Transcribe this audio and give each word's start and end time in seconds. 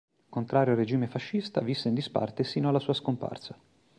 Contrario 0.31 0.71
al 0.73 0.79
regime 0.79 1.05
fascista, 1.05 1.61
visse 1.61 1.87
in 1.87 1.93
disparte 1.93 2.43
sino 2.43 2.69
alla 2.69 2.79
sua 2.79 2.95
scomparsa. 2.95 3.55